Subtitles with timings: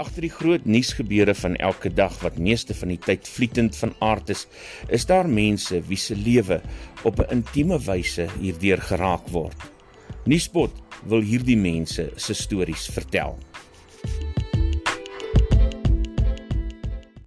[0.00, 4.30] Agter die groot nuusgebeure van elke dag wat meeste van die tyd vlietend van aard
[4.32, 4.46] is,
[4.88, 6.62] is daar mense wie se lewe
[7.04, 9.60] op 'n intieme wyse hierdeur geraak word.
[10.24, 10.72] Nuuspot
[11.04, 13.36] wil hierdie mense se stories vertel.